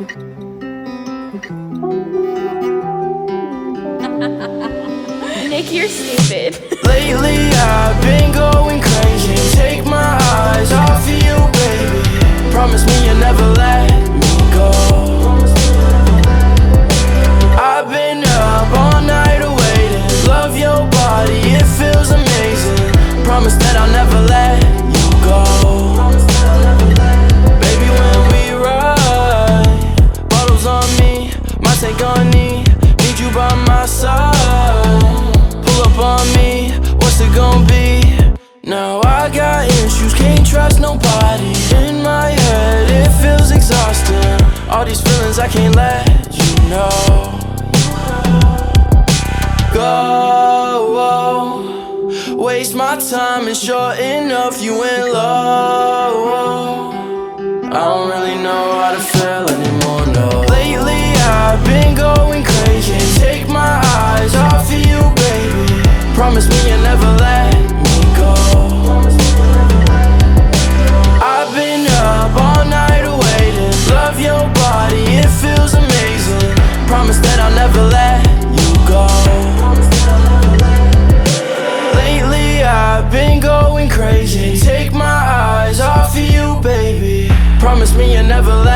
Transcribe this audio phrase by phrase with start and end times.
[5.50, 6.56] Nick, you're stupid.
[6.86, 9.34] Lately I've been going crazy.
[9.54, 12.00] Take my eyes off of you, baby.
[12.50, 14.70] Promise me you'll never let me go.
[17.60, 19.40] I've been up all night.
[20.26, 22.92] Love your body, it feels amazing.
[23.22, 24.62] Promise that I'll never let
[24.96, 24.99] you
[33.80, 34.32] my.
[35.64, 36.70] Pull up on me,
[37.00, 38.02] what's it gonna be?
[38.62, 41.54] Now I got issues, can't trust nobody.
[41.80, 44.38] In my head, it feels exhausting.
[44.68, 46.06] All these feelings I can't let
[46.40, 46.90] you know.
[49.72, 49.88] Go,
[52.36, 56.94] waste my time, it's short enough, you in love.
[57.64, 60.28] I don't really know how to feel anymore, no.
[60.56, 61.69] Lately, I've
[66.20, 68.34] Promise me you'll never let me go.
[71.18, 73.72] I've been up all night waiting.
[73.88, 76.54] Love your body, it feels amazing.
[76.86, 78.20] Promise that I'll never let
[78.52, 79.08] you go.
[81.96, 84.60] Lately, I've been going crazy.
[84.60, 87.30] Take my eyes off of you, baby.
[87.58, 88.69] Promise me you'll never let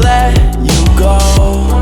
[0.00, 1.75] let you go.